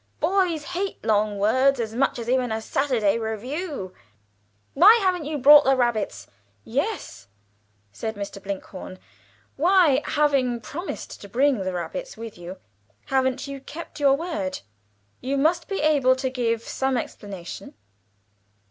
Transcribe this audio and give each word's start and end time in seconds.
(Boys 0.19 0.63
hate 0.73 0.97
long 1.05 1.37
words 1.37 1.79
as 1.79 1.93
much 1.93 2.17
as 2.17 2.27
even 2.27 2.51
a 2.51 2.59
Saturday 2.59 3.19
Reviewer.) 3.19 3.93
"Why 4.73 4.95
haven't 4.99 5.25
you 5.25 5.37
brought 5.37 5.63
the 5.63 5.75
rabbits?" 5.75 6.25
"Yes," 6.63 7.27
said 7.91 8.15
Mr. 8.15 8.41
Blinkhorn. 8.41 8.97
"Why, 9.57 10.01
having 10.05 10.59
promised 10.59 11.21
to 11.21 11.29
bring 11.29 11.59
the 11.59 11.71
rabbits 11.73 12.17
with 12.17 12.35
you, 12.35 12.57
haven't 13.05 13.45
you 13.45 13.59
kept 13.59 13.99
your 13.99 14.15
word? 14.15 14.61
You 15.19 15.37
must 15.37 15.67
be 15.67 15.81
able 15.81 16.15
to 16.15 16.31
give 16.31 16.63
some 16.63 16.97
explanation." 16.97 17.75